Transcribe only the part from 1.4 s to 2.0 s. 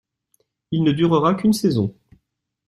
saison.